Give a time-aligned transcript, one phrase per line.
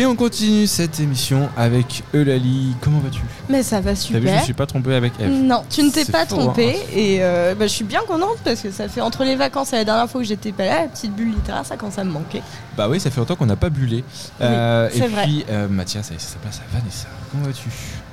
[0.00, 2.74] Et on continue cette émission avec Eulalie.
[2.80, 3.20] Comment vas-tu?
[3.50, 4.44] Mais ça va T'as vu, je super.
[4.44, 5.30] suis pas trompé avec Eve.
[5.30, 6.90] Non, tu ne t'es pas trompé hein.
[6.96, 9.76] et euh, bah, je suis bien contente parce que ça fait entre les vacances et
[9.76, 12.12] la dernière fois que j'étais pas là, la petite bulle littéraire, ça commence à me
[12.12, 12.40] manquer.
[12.78, 14.02] Bah oui, ça fait longtemps qu'on n'a pas bullé.
[14.40, 15.24] Euh, c'est et vrai.
[15.24, 17.08] puis, euh, Mathias, ça, ça passe à Vanessa.
[17.30, 17.68] Comment vas-tu?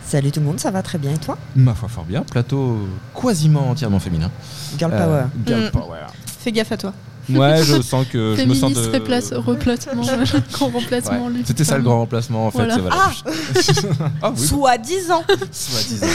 [0.05, 1.37] Salut tout le monde, ça va très bien et toi?
[1.55, 2.23] Ma foi, fort bien.
[2.29, 2.79] Plateau
[3.15, 4.29] quasiment entièrement féminin.
[4.77, 5.23] Girl Euh, Power.
[5.45, 5.71] girl Mm.
[5.71, 5.99] power.
[6.39, 6.93] Fais gaffe à toi.
[7.37, 8.97] Ouais, je sens que je me sens Féministe de...
[8.99, 10.01] replace- replacement,
[10.51, 11.25] grand remplacement.
[11.27, 11.33] Ouais.
[11.33, 11.43] lui.
[11.45, 12.57] C'était ça le grand remplacement en fait.
[12.59, 12.77] Voilà.
[12.77, 12.95] voilà.
[12.97, 13.11] Ah
[14.21, 14.47] Ah oui.
[14.47, 16.07] Soi-disant Soi-disant.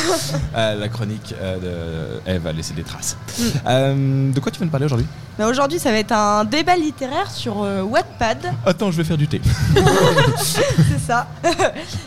[0.57, 3.17] Euh, la chronique euh, de Eve a laissé des traces.
[3.39, 3.43] Mm.
[3.67, 5.07] Euh, de quoi tu veux nous parler aujourd'hui?
[5.39, 8.39] Mais Aujourd'hui, ça va être un débat littéraire sur euh, Wattpad.
[8.67, 9.41] Attends, je vais faire du thé.
[9.75, 11.27] c'est ça.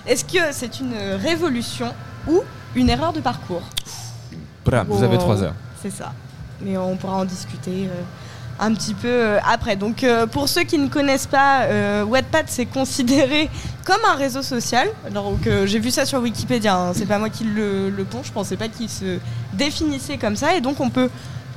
[0.06, 1.92] Est-ce que c'est une révolution
[2.28, 2.42] ou
[2.76, 3.62] une erreur de parcours?
[4.66, 5.22] Bram, vous avez Wow.
[5.22, 5.53] trois heures.
[5.81, 6.12] C'est ça.
[6.61, 8.02] Mais on pourra en discuter euh,
[8.59, 9.75] un petit peu euh, après.
[9.75, 13.50] Donc, euh, pour ceux qui ne connaissent pas, euh, Wattpad, c'est considéré
[13.84, 14.88] comme un réseau social.
[15.11, 16.76] Donc, euh, j'ai vu ça sur Wikipédia.
[16.76, 16.92] hein.
[16.94, 18.28] C'est pas moi qui le, le ponce.
[18.28, 19.20] Je pensais pas qu'il se
[19.53, 20.56] définissait comme ça.
[20.56, 21.09] Et donc, on peut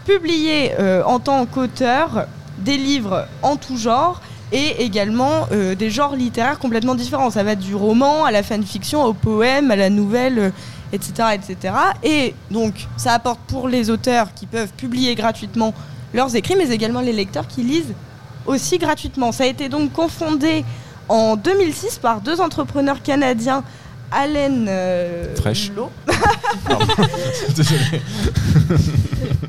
[0.06, 0.72] publier
[1.04, 2.26] en tant qu'auteur
[2.58, 7.30] des livres en tout genre et également des genres littéraires complètement différents.
[7.30, 10.52] Ça va du roman à la fanfiction, au poème, à la nouvelle,
[10.94, 11.74] etc., etc.
[12.02, 15.74] Et donc, ça apporte pour les auteurs qui peuvent publier gratuitement
[16.14, 17.94] leurs écrits, mais également les lecteurs qui lisent
[18.46, 19.32] aussi gratuitement.
[19.32, 20.64] Ça a été donc confondé
[21.08, 23.62] en 2006 par deux entrepreneurs canadiens,
[24.10, 25.34] Allen euh.
[25.76, 25.90] Lowe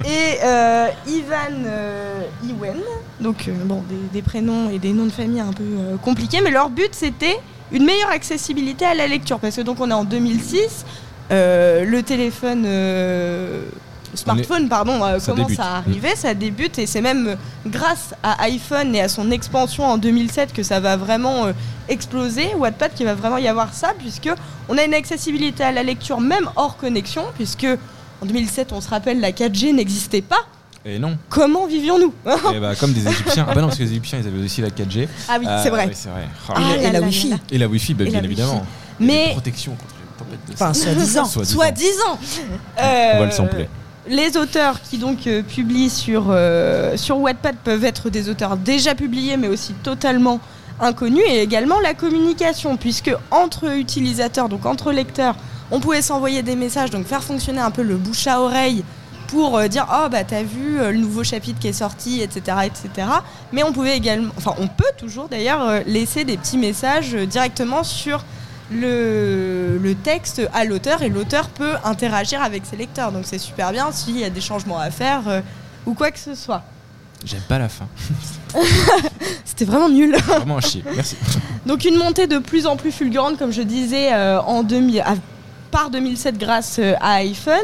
[0.06, 2.78] et euh, Ivan euh, Iwen.
[3.22, 5.64] Donc, euh, bon, des, des prénoms et des noms de famille un peu
[6.04, 7.40] compliqués, mais leur but c'était
[7.72, 9.40] une meilleure accessibilité à la lecture.
[9.40, 10.86] Parce que donc, on est en 2006,
[11.32, 12.66] euh, le téléphone.
[14.14, 15.60] Euh, Smartphone, pardon, euh, Ça commence débute.
[15.60, 17.36] à arriver, ça débute et c'est même euh,
[17.68, 21.54] grâce à iPhone et à son expansion en 2007 que ça va vraiment euh,
[21.88, 22.54] exploser.
[22.56, 24.30] Wattpad qui va vraiment y avoir ça puisque
[24.68, 27.68] on a une accessibilité à la lecture même hors connexion puisque
[28.22, 30.42] en 2007 on se rappelle la 4G n'existait pas.
[30.86, 31.18] Et non.
[31.30, 32.14] Comment vivions-nous
[32.56, 33.46] Et bah, comme des Égyptiens.
[33.50, 35.10] Ah bah non, parce que les Égyptiens, ils avaient aussi la 4G.
[35.28, 35.88] Ah oui, Euh, c'est vrai.
[35.88, 36.26] oui, c'est vrai.
[36.50, 37.34] Oh, Ah et la Wi-Fi.
[37.52, 38.54] Et la Wi-Fi, bah, Et bien la évidemment.
[38.54, 38.66] Wifi.
[39.02, 41.26] Mais- des protections contre les tempêtes de Enfin, soi-disant.
[41.26, 41.54] Soi-disant.
[41.54, 42.20] Soi-disant.
[42.78, 43.68] On Euh, va le sampler.
[44.08, 49.38] Les auteurs qui donc euh, publient sur, euh, Wattpad peuvent être des auteurs déjà publiés
[49.38, 50.40] mais aussi totalement
[50.80, 55.36] inconnus et également la communication puisque entre utilisateurs, donc entre lecteurs,
[55.70, 58.84] on pouvait s'envoyer des messages, donc faire fonctionner un peu le bouche à oreille
[59.28, 62.58] pour euh, dire oh bah t'as vu euh, le nouveau chapitre qui est sorti etc
[62.66, 63.08] etc
[63.52, 68.24] mais on pouvait également enfin on peut toujours d'ailleurs laisser des petits messages directement sur
[68.72, 73.12] le, le texte à l'auteur et l'auteur peut interagir avec ses lecteurs.
[73.12, 75.42] Donc c'est super bien s'il y a des changements à faire euh,
[75.86, 76.64] ou quoi que ce soit.
[77.26, 77.88] J'aime pas la fin.
[79.46, 80.16] C'était vraiment nul.
[80.16, 80.84] Vraiment un chier.
[80.96, 81.18] Merci.
[81.66, 85.16] Donc une montée de plus en plus fulgurante, comme je disais, euh, en 2000, à-
[85.72, 87.56] par 2007 grâce euh, à iPhone.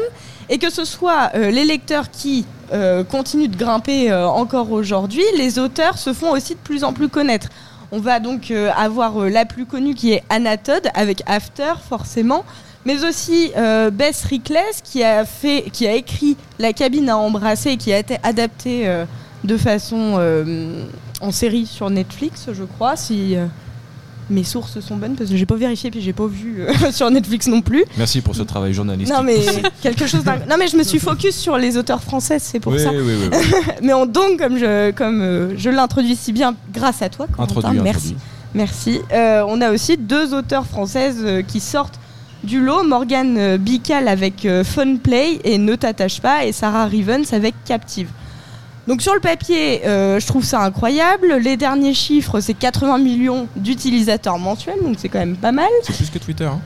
[0.48, 5.24] Et que ce soit euh, les lecteurs qui euh, continuent de grimper euh, encore aujourd'hui,
[5.36, 7.48] les auteurs se font aussi de plus en plus connaître.
[7.92, 12.44] On va donc euh, avoir euh, la plus connue qui est Anatode avec After forcément,
[12.84, 15.24] mais aussi euh, Bess Rickless qui a
[15.94, 18.88] écrit La cabine à embrasser et qui a été adaptée
[19.44, 20.20] de façon
[21.20, 23.36] en série sur Netflix, je crois, si
[24.28, 27.10] mes sources sont bonnes parce que j'ai pas vérifié puis j'ai pas vu euh, sur
[27.10, 27.84] Netflix non plus.
[27.96, 29.14] Merci pour ce travail journalistique.
[29.14, 29.38] Non mais
[29.82, 32.80] quelque chose Non mais je me suis focus sur les auteurs françaises, c'est pour oui,
[32.80, 32.90] ça.
[32.90, 33.38] oui, oui, oui.
[33.82, 37.58] Mais on, donc comme je comme euh, je l'introduis si bien grâce à toi Corentin,
[37.58, 37.98] Introduit, merci.
[38.08, 38.16] introduit.
[38.54, 39.00] Merci.
[39.12, 42.00] Euh, on a aussi deux auteurs françaises qui sortent
[42.42, 47.54] du lot, Morgane Bical avec Fun Play et Ne t'attache pas et Sarah Rivens avec
[47.64, 48.08] Captive.
[48.86, 51.34] Donc sur le papier, euh, je trouve ça incroyable.
[51.40, 55.68] Les derniers chiffres, c'est 80 millions d'utilisateurs mensuels, donc c'est quand même pas mal.
[55.82, 56.44] C'est plus que Twitter.
[56.44, 56.60] Hein.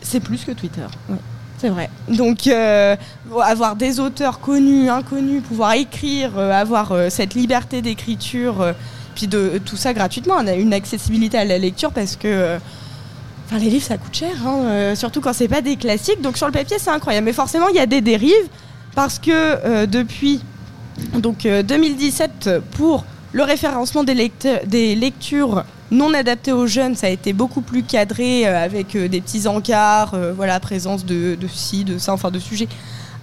[0.00, 1.16] C'est plus que Twitter, oui.
[1.58, 1.90] C'est vrai.
[2.08, 2.94] Donc, euh,
[3.42, 8.74] avoir des auteurs connus, inconnus, pouvoir écrire, euh, avoir cette liberté d'écriture,
[9.16, 12.58] puis de tout ça gratuitement, on a une accessibilité à la lecture parce que.
[13.46, 16.20] Enfin, les livres, ça coûte cher, hein, surtout quand c'est pas des classiques.
[16.20, 17.24] Donc, sur le papier, c'est incroyable.
[17.24, 18.48] Mais forcément, il y a des dérives
[18.94, 20.42] parce que depuis
[21.14, 24.14] donc, euh, 2017, pour le référencement des,
[24.94, 29.20] lectures non adaptées aux jeunes, ça a été beaucoup plus cadré euh, avec euh, des
[29.20, 32.68] petits encarts, euh, voilà, présence de, de ci, de ça, enfin de sujets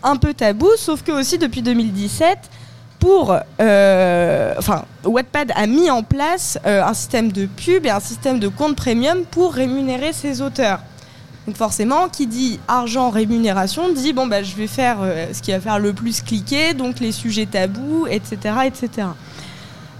[0.03, 0.77] un peu tabous.
[0.77, 2.37] Sauf que aussi depuis 2017,
[2.99, 7.99] pour, euh, enfin, Wattpad a mis en place euh, un système de pub et un
[7.99, 10.79] système de compte premium pour rémunérer ses auteurs.
[11.47, 15.51] Donc forcément, qui dit argent, rémunération, dit bon bah je vais faire euh, ce qui
[15.51, 19.07] va faire le plus cliquer, donc les sujets tabous, etc., etc.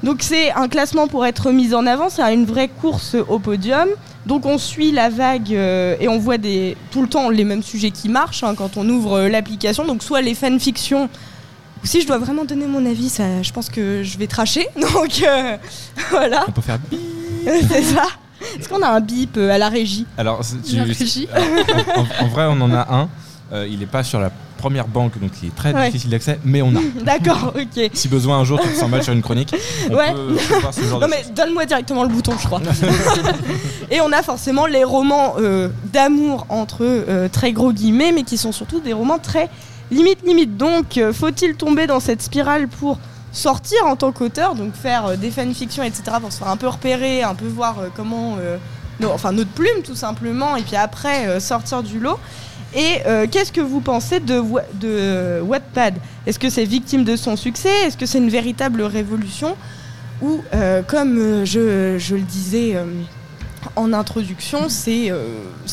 [0.04, 3.88] Donc c'est un classement pour être mis en avant, c'est une vraie course au podium.
[4.26, 7.64] Donc on suit la vague euh, et on voit des, tout le temps les mêmes
[7.64, 9.86] sujets qui marchent hein, quand on ouvre euh, l'application.
[9.86, 11.10] Donc soit les fanfictions,
[11.84, 14.68] ou si je dois vraiment donner mon avis, ça, je pense que je vais tracher.
[14.76, 15.58] Donc euh,
[16.10, 17.00] voilà, On peut faire bip.
[17.70, 18.06] c'est ça.
[18.60, 21.28] Est-ce qu'on a un bip euh, à la régie Alors, c'est- tu- La régie.
[21.34, 23.10] alors, en, vrai, on en a un.
[23.54, 25.86] Euh, il n'est pas sur la première banque, donc il est très Ouais.
[25.86, 26.80] difficile d'accès, mais on a.
[27.04, 27.90] D'accord, ok.
[27.94, 29.54] Si besoin un jour, tu te sens mal sur une chronique,
[29.92, 30.12] on Ouais.
[30.14, 32.62] peut prévoir ce genre Non de mais donne-moi directement le bouton, je crois.
[33.92, 38.38] et on a forcément les romans euh, d'amour entre euh, très gros guillemets, mais qui
[38.38, 39.50] sont surtout des romans très
[39.92, 40.58] limite limite.
[40.58, 42.98] Donc, faut-il tomber dans cette spirale pour
[43.36, 46.68] sortir en tant qu'auteur, donc faire euh, des fanfictions, etc., pour se faire un peu
[46.68, 48.58] repérer, un peu voir euh, comment, euh,
[49.14, 52.18] enfin notre plume tout simplement, et puis après sortir du lot.
[52.74, 53.02] Et
[53.32, 55.96] qu'est-ce que vous pensez de, Wa- de Wattpad?
[56.26, 57.70] Est-ce que c'est victime de son succès?
[57.86, 59.56] Est-ce que c'est une véritable révolution?
[60.22, 60.42] Ou,
[60.88, 62.76] comme je, le disais
[63.78, 65.10] en introduction, c'est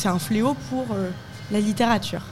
[0.04, 0.86] un fléau pour
[1.50, 2.22] la littérature?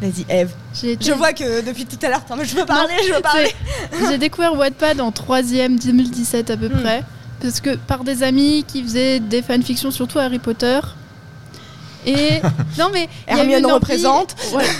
[0.00, 0.50] Vas-y, Eve.
[0.74, 3.50] Je vois que depuis tout à l'heure, je veux parler, je veux parler.
[4.08, 6.80] J'ai découvert Wattpad en 3ème 2017 à peu Hmm.
[6.80, 7.04] près.
[7.42, 10.80] Parce que par des amis qui faisaient des fanfictions, surtout Harry Potter.
[12.06, 12.40] Et.
[12.78, 13.08] non, mais.
[13.26, 14.34] Hermione représente.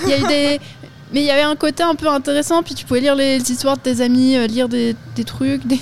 [0.04, 0.60] Il y a eu des.
[1.12, 3.76] Mais il y avait un côté un peu intéressant, puis tu pouvais lire les histoires
[3.76, 5.66] de tes amis, euh, lire des, des trucs.
[5.66, 5.80] des-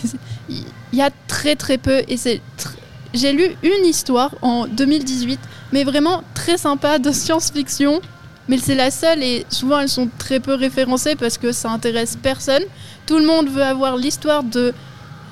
[0.49, 0.65] Il
[0.99, 2.37] y a très très peu, et c'est.
[2.59, 2.71] tr-
[3.13, 5.39] J'ai lu une histoire en 2018,
[5.73, 8.01] mais vraiment très sympa de science-fiction.
[8.49, 12.17] Mais c'est la seule, et souvent elles sont très peu référencées parce que ça intéresse
[12.21, 12.63] personne.
[13.07, 14.73] Tout le monde veut avoir l'histoire de.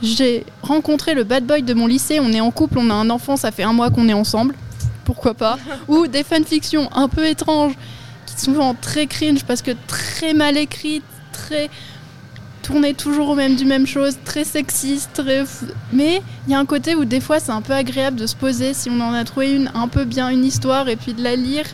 [0.02, 3.08] J'ai rencontré le bad boy de mon lycée, on est en couple, on a un
[3.08, 4.54] enfant, ça fait un mois qu'on est ensemble.
[5.04, 5.58] Pourquoi pas?
[5.88, 7.72] Ou des fanfictions un peu étranges
[8.26, 11.70] qui sont souvent très cringe parce que très mal écrites, très
[12.62, 15.44] tournées toujours au même du même chose, très sexiste, très
[15.92, 18.34] mais il y a un côté où des fois c'est un peu agréable de se
[18.34, 21.22] poser si on en a trouvé une un peu bien une histoire et puis de
[21.22, 21.64] la lire.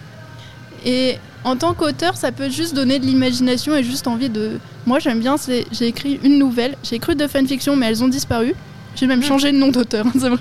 [0.84, 4.98] Et en tant qu'auteur, ça peut juste donner de l'imagination et juste envie de moi
[4.98, 8.54] j'aime bien c'est j'ai écrit une nouvelle, j'ai écrit deux fanfictions mais elles ont disparu.
[8.94, 10.38] J'ai même changé de nom d'auteur, hein, c'est vrai.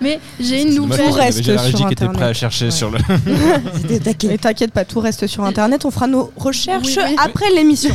[0.00, 2.36] Mais j'ai une nouvelle avait reste sur régie qui était prêt à Internet.
[2.36, 2.70] chercher Ouais.
[2.70, 2.98] sur le.
[3.80, 4.34] C'était taquet.
[4.34, 5.84] Et t'inquiète pas, tout reste sur internet.
[5.84, 7.16] On fera nos recherches Oui, oui.
[7.18, 7.90] après l'émission.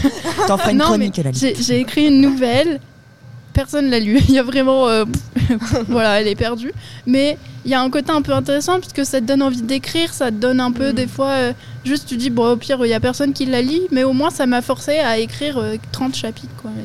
[0.48, 2.81] T'en feras une Non, chronique, mais la j'ai j'ai écrit une nouvelle.
[3.54, 4.20] Personne l'a lu.
[4.28, 5.06] Il y a vraiment, euh,
[5.88, 6.72] voilà, elle est perdue.
[7.06, 10.13] Mais il y a un côté un peu intéressant puisque ça te donne envie d'écrire,
[10.13, 10.96] ça te donne un peu Mm.
[10.96, 11.30] des fois.
[11.30, 11.54] euh,
[11.86, 14.13] juste tu dis bon au pire il y a personne qui la lit, mais au
[14.13, 16.72] moins ça m'a forcé à écrire euh, 30 chapitres quoi.
[16.78, 16.84] Et,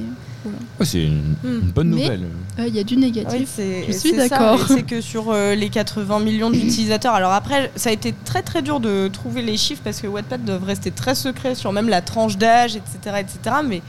[0.78, 2.24] Ouais, c'est une, une bonne nouvelle.
[2.58, 3.48] euh, Il y a du Oui, négatif.
[3.56, 4.60] c'est Je suis d'accord.
[4.68, 7.14] C'est que sur euh, les 80 millions d'utilisateurs.
[7.14, 10.44] Alors après, ça a été très très dur de trouver les chiffres parce que Wattpad
[10.44, 13.56] doit rester très secret sur même la tranche d'âge, etc., etc.
[13.66, 13.80] Mais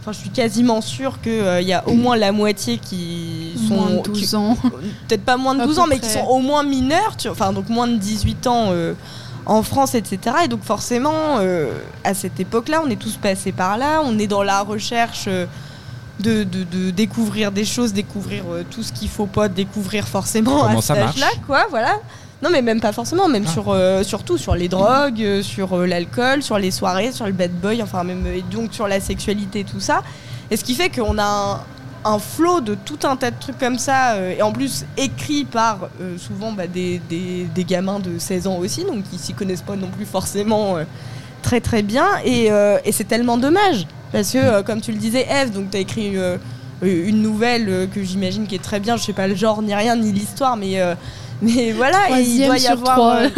[0.00, 3.90] enfin, je suis quasiment sûre qu'il y a au moins la moitié qui sont Moins
[4.02, 4.56] de qui- 12 ans.
[5.08, 7.28] peut-être pas moins de À 12 peu ans, mais qui sont au moins mineurs, tu-
[7.28, 8.94] enfin donc moins de 18 ans euh,
[9.46, 10.36] en France, etc.
[10.44, 11.72] Et donc forcément, euh,
[12.04, 15.46] à cette époque-là, on est tous passés par là, on est dans la recherche euh,
[16.20, 20.62] de, de- de découvrir des choses, découvrir euh, tout ce qu'il faut pas découvrir forcément
[20.62, 21.96] Comment à cet âge-là, quoi, voilà.
[22.42, 23.50] Non mais même pas forcément, même Ah.
[23.52, 27.32] sur euh, surtout sur les drogues, euh, sur euh, l'alcool, sur les soirées, sur le
[27.32, 30.02] bad boy, enfin même et donc sur la sexualité, tout ça.
[30.50, 31.60] Et ce qui fait qu'on a un,
[32.14, 35.44] un flot de tout un tas de trucs comme ça, euh, et en plus écrit
[35.46, 39.62] par souvent bah, des, des- des gamins de 16 ans aussi, donc qui s'y connaissent
[39.62, 40.76] pas non plus forcément
[41.42, 42.50] très très bien, et,
[42.84, 46.14] et c'est tellement dommage, parce que comme tu le disais Eve, donc tu as écrit
[46.82, 49.96] une nouvelle que j'imagine qui est très bien, je sais pas le genre ni rien,
[49.96, 50.80] ni l'histoire, mais...
[51.42, 53.28] mais voilà, et il doit y avoir, euh,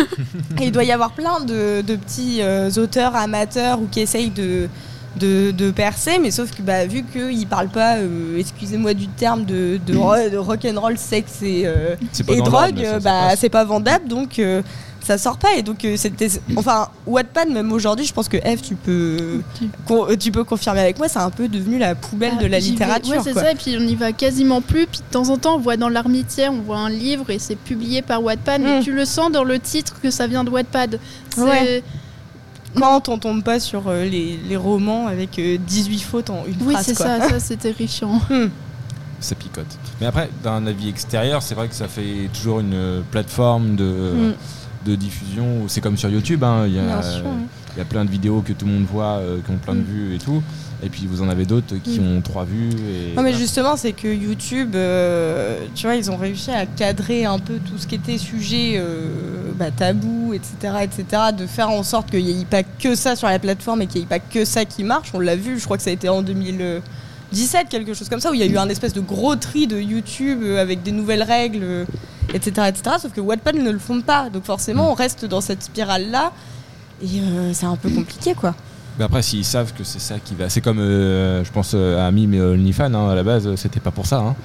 [0.61, 4.31] et il doit y avoir plein de, de petits euh, auteurs amateurs ou qui essayent
[4.31, 4.69] de,
[5.17, 9.45] de, de percer, mais sauf que bah, vu qu'ils parlent pas, euh, excusez-moi du terme,
[9.45, 11.95] de, de, ro- de rock'n'roll, sexe et, euh,
[12.35, 14.63] et drogue, mais ça, ça bah, c'est pas vendable, donc euh,
[15.11, 15.55] ça sort pas.
[15.57, 19.41] Et donc euh, c'était, enfin, Wattpad même aujourd'hui, je pense que Eve, tu peux,
[19.87, 22.59] con- euh, tu peux confirmer avec moi, c'est un peu devenu la poubelle de la
[22.59, 23.17] Ah, littérature.
[23.17, 24.87] Ouais, c'est ça, et puis on y va quasiment plus.
[24.87, 27.57] Puis de temps en temps, on voit dans l'armitière, on voit un livre et c'est
[27.57, 28.83] publié par Wattpad, mais Mm.
[28.85, 31.01] tu le sens dans le titre que ça vient de Wattpad.
[31.35, 31.83] C'est- Ouais.
[32.77, 36.55] Quand on tombe pas sur euh, les, les romans avec euh, 18 fautes en une
[36.65, 36.87] Oui, phrase.
[36.87, 37.07] c'est quoi.
[37.19, 38.21] ça, ça c'est terrifiant.
[38.31, 38.49] Hmm.
[39.23, 39.67] Ça picote.
[40.01, 44.35] Mais après, d'un avis extérieur, c'est vrai que ça fait toujours une plateforme de, Mm.
[44.85, 45.65] De diffusion.
[45.69, 47.43] C'est comme sur YouTube, hein, il y, a, sûr, oui.
[47.77, 49.75] il y a plein de vidéos que tout le monde voit, euh, qui ont plein
[49.75, 49.85] de Mm.
[49.85, 50.43] vues et tout.
[50.83, 52.71] Et puis vous en avez d'autres qui ont trois vues.
[52.71, 57.27] Et Non mais justement c'est que YouTube, euh, tu vois, ils ont réussi à cadrer
[57.27, 61.05] un peu tout ce qui était sujet euh, bah, tabou, etc., etc.,
[61.37, 64.01] de faire en sorte qu'il n'y ait pas que ça sur la plateforme et qu'il
[64.01, 65.11] n'y ait pas que ça qui marche.
[65.13, 68.31] On l'a vu, je crois que ça a été en 2017, quelque chose comme ça,
[68.31, 71.23] où il y a eu un espèce de gros tri de YouTube avec des nouvelles
[71.23, 71.85] règles.
[72.33, 72.97] Euh, etc., etc.
[73.01, 74.31] Sauf que Wattpad ne le font pas.
[74.31, 76.33] Donc forcément, on reste dans cette spirale-là.
[77.03, 78.55] Et euh, c'est un peu compliqué, quoi.
[78.99, 80.49] Mais après, s'ils savent que c'est ça qui va.
[80.51, 83.81] C'est comme, euh, je pense, euh, à Mime et OnlyFans, hein, à la base, c'était
[83.81, 84.19] pas pour ça.
[84.19, 84.37] hein.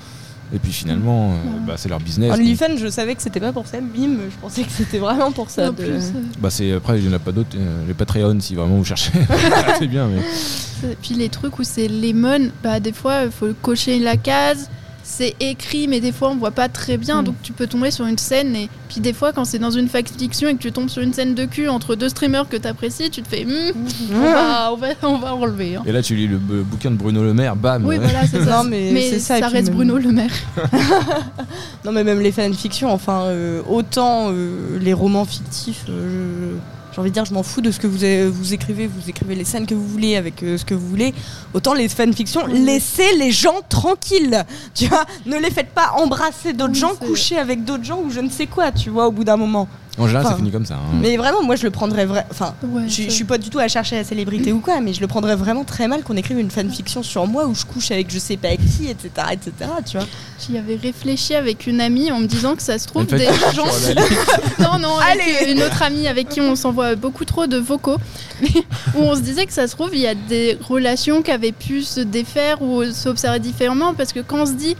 [0.53, 1.35] Et puis finalement, euh,
[1.67, 2.29] bah, c'est leur business.
[2.29, 3.81] donc- OnlyFans, je savais que c'était pas pour ça.
[3.81, 5.65] Bim, je pensais que c'était vraiment pour ça.
[5.65, 7.57] De- plus, euh, Bah c'est après il n'y en a pas d'autres.
[7.57, 9.11] euh, les Patreon si vraiment vous cherchez.
[9.79, 10.21] c'est bien mais.
[10.91, 14.69] Et Puis les trucs où c'est lemon, bah des fois il faut cocher la case,
[15.07, 17.25] c'est écrit mais des fois on voit pas très bien Mm.
[17.25, 19.87] donc tu peux tomber sur une scène et puis des fois quand c'est dans une
[19.87, 23.11] fiction et que tu tombes sur une scène de cul entre deux streamers que t'apprécies,
[23.11, 23.71] tu te fais Hmm,
[24.15, 25.75] on, va, on, va, on va enlever.
[25.75, 25.83] hein.
[25.85, 27.85] Et là tu lis le bouquin de Bruno Le Maire, bam.
[27.85, 28.63] Oui voilà c'est ça.
[28.63, 30.31] Non, mais c'est ça, puis reste même- Bruno Le Maire.
[31.85, 36.55] Non, mais même les fanfictions, enfin, euh, autant euh, les romans fictifs, euh,
[36.95, 39.35] j'ai envie de dire, je m'en fous de ce que vous, vous écrivez, vous écrivez
[39.35, 41.13] les scènes que vous voulez avec euh, ce que vous voulez.
[41.53, 46.71] Autant les fanfictions, laissez les gens tranquilles, tu vois, ne les faites pas embrasser d'autres
[46.71, 49.25] Oui, gens, coucher avec d'autres gens ou je ne sais quoi, tu vois, au bout
[49.25, 49.67] d'un moment.
[49.97, 50.75] En général ça finit comme ça.
[50.75, 50.97] hein.
[51.01, 52.25] Mais vraiment, moi, je le prendrais vrai.
[52.29, 54.93] Enfin, Ouais, je, je suis pas du tout à chercher la célébrité ou quoi, mais
[54.93, 57.91] je le prendrais vraiment très mal qu'on écrive une fanfiction sur moi où je couche
[57.91, 59.51] avec je sais pas qui, etc., etc.,
[59.85, 60.05] tu vois.
[60.45, 63.25] J'y avais réfléchi avec une amie en me disant que ça se trouve des
[63.55, 63.65] gens.
[64.59, 65.51] non, non, avec Allez.
[65.53, 67.97] une autre amie avec qui on s'envoie beaucoup trop de vocaux,
[68.41, 68.49] mais
[68.95, 71.51] où on se disait que ça se trouve, il y a des relations qui avaient
[71.53, 74.75] pu se défaire ou s'observer différemment, parce que quand on se dit,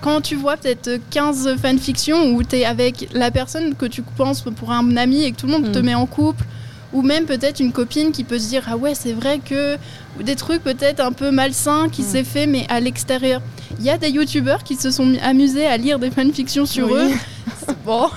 [0.00, 4.42] quand tu vois peut-être 15 fanfictions où tu es avec la personne que tu penses
[4.56, 5.84] pour un ami et que tout le monde te Mm.
[5.84, 6.44] met en couple,
[6.92, 9.76] ou même peut-être une copine qui peut se dire, ah ouais, c'est vrai que.
[10.18, 12.06] Ou des trucs peut-être un peu malsains qui Mm.
[12.06, 13.40] s'est fait, mais à l'extérieur.
[13.78, 17.00] Il y a des youtubeurs qui se sont amusés à lire des fanfictions sur Oui.
[17.02, 17.10] eux.
[17.84, 18.08] Bon,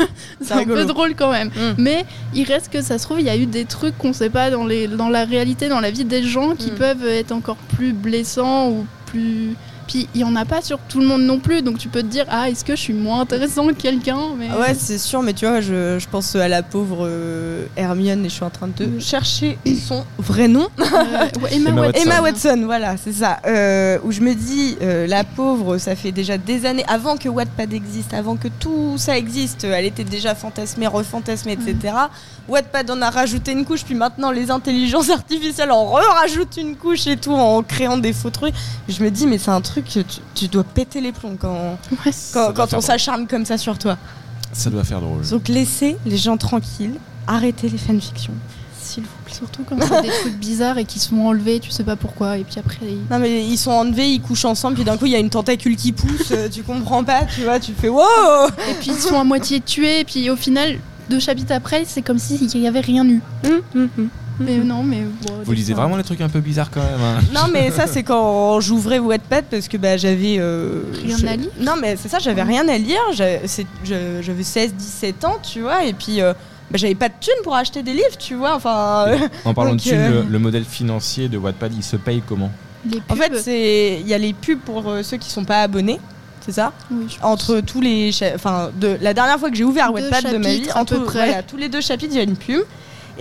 [0.41, 0.81] c'est un rigolo.
[0.81, 1.49] peu drôle quand même.
[1.49, 1.73] Mm.
[1.77, 4.29] Mais il reste que ça se trouve, il y a eu des trucs qu'on sait
[4.29, 7.57] pas dans, les, dans la réalité, dans la vie des gens qui peuvent être encore
[7.75, 9.55] plus blessants ou plus.
[9.91, 12.01] Puis il y en a pas sur tout le monde non plus, donc tu peux
[12.01, 14.47] te dire, ah, est-ce que je suis moins intéressant que quelqu'un mais...
[14.49, 18.25] Ah Ouais, c'est sûr, mais tu vois, je, je pense à la pauvre euh, Hermione
[18.25, 19.01] et je suis en train de Oui.
[19.01, 20.67] chercher son vrai nom.
[21.01, 22.01] Euh, ouais, Emma, Emma Watson.
[22.03, 23.39] Emma Watson, voilà, c'est ça.
[23.47, 27.27] Euh, où je me dis, euh, la pauvre, ça fait déjà des années, avant que
[27.29, 31.95] Wattpad existe, avant que tout ça existe, elle était déjà fantasmée, refantasmée, etc.
[32.47, 37.07] Wattpad en a rajouté une couche, puis maintenant les intelligences artificielles en rajoutent une couche
[37.07, 38.53] et tout, en créant des faux trucs.
[38.87, 41.77] Je me dis, mais c'est un truc que tu, tu dois péter les plombs quand,
[42.05, 43.97] Ouais, quand, on s'acharne comme ça sur toi.
[44.53, 45.27] Ça doit faire drôle.
[45.29, 46.95] Donc laissez les gens tranquilles,
[47.27, 48.33] arrêtez les fanfictions,
[48.81, 49.33] s'il vous plaît.
[49.33, 52.43] Surtout quand c'est des trucs bizarres et qui sont enlevés, tu sais pas pourquoi, et
[52.43, 52.79] puis après.
[52.85, 55.19] ils- Non mais ils sont enlevés, ils couchent ensemble, puis d'un coup il y a
[55.19, 58.01] une tentacule qui pousse, euh, tu comprends pas, tu vois, tu fais wow
[58.69, 62.01] Et puis ils sont à moitié tués, et puis au final, deux chapitres après, c'est
[62.01, 63.21] comme s'il n'y avait rien eu.
[64.41, 65.01] Mais non, mais.
[65.25, 67.01] bon, Vous lisez vraiment les trucs un peu bizarres quand même.
[67.01, 67.19] hein.
[67.33, 70.37] Non mais ça c'est quand j'ouvrais Wattpad parce que bah, j'avais...
[70.39, 73.65] euh, Rien je- à lire Non mais c'est ça, j'avais rien à lire, j'avais c'est-
[73.83, 76.33] je- j'avais 16-17 ans, tu vois, et puis euh,
[76.69, 79.05] bah, j'avais pas de thunes pour acheter des livres, tu vois, enfin...
[79.07, 81.95] euh, En parlant Donc, de thunes, euh, le, le modèle financier de Wattpad il se
[81.97, 82.51] paye comment?
[82.89, 85.99] Les en fait il y a les pubs pour euh, ceux qui sont pas abonnés,
[86.43, 86.71] c'est ça?
[86.89, 87.23] Oui, je pense.
[87.31, 90.49] entre tous les enfin de la dernière fois que j'ai ouvert Deux Wattpad de ma
[90.49, 91.25] vie entre peu près.
[91.27, 92.61] voilà, tous les deux chapitres il y a une pub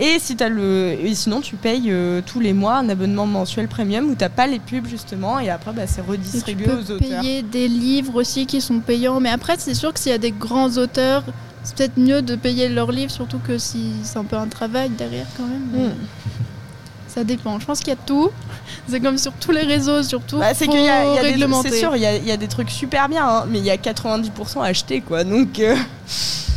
[0.01, 3.67] et si as le et sinon tu payes euh, tous les mois un abonnement mensuel
[3.67, 6.91] premium où t'as pas les pubs justement et après bah, c'est tu redistribué peux aux
[6.91, 9.19] auteurs payer des livres aussi qui sont payants.
[9.19, 11.23] Mais après, c'est sûr que s'il y a des grands auteurs,
[11.63, 14.89] c'est peut-être mieux de payer leurs livres, surtout que si c'est un peu un travail
[14.89, 15.67] derrière quand même.
[15.71, 15.95] Mais Mm.
[17.13, 17.59] Ça dépend.
[17.59, 18.31] Je pense qu'il y a tout.
[18.87, 20.39] C'est comme sur tous les réseaux, surtout.
[20.39, 22.25] Bah, c'est qu'il y a, il y a des, c'est sûr il y a, il
[22.25, 25.59] y a des trucs super bien hein, mais il y a 90% achetés quoi donc
[25.59, 25.75] euh,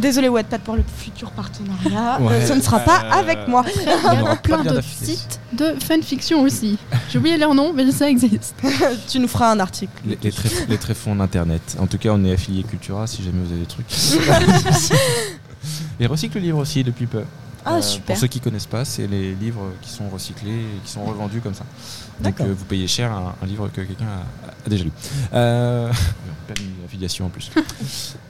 [0.00, 2.44] désolé Wattpad pour le futur partenariat Ouais.
[2.46, 6.42] ce ne sera pas Euh, avec moi Il y a plein d'autres sites de fanfiction
[6.42, 6.78] aussi.
[7.10, 8.54] J'ai oublié leur nom, mais ça existe.
[9.08, 11.76] tu nous feras un article les, les, tréf- les tréfonds d'internet.
[11.80, 13.86] En tout cas, on est affilié Cultura si jamais vous avez des trucs.
[16.00, 17.22] Et recycle le livre aussi depuis peu.
[17.64, 20.80] Ah Euh, super Pour ceux qui connaissent pas, c'est les livres qui sont recyclés et
[20.84, 21.64] qui sont revendus comme ça.
[22.22, 24.92] Donc euh, vous payez cher un, un livre que quelqu'un a, a déjà lu.
[25.32, 25.92] Euh,
[26.60, 27.50] une affiliation en plus.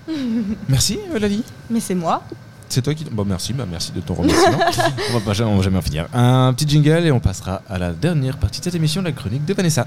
[0.68, 1.42] merci Lali.
[1.70, 2.22] mais c'est moi
[2.68, 3.04] C'est toi qui.
[3.04, 4.58] Bon merci, bah merci de ton remerciement.
[5.10, 6.06] on va pas jamais, on va jamais en finir.
[6.12, 9.44] Un petit jingle et on passera à la dernière partie de cette émission, la chronique
[9.44, 9.86] de Vanessa.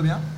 [0.00, 0.30] Va bien?